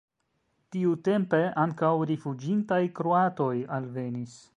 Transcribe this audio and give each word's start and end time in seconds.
Tiutempe 0.75 1.41
ankaŭ 1.63 1.91
rifuĝintaj 2.13 2.81
kroatoj 3.01 3.53
alvenis. 3.79 4.35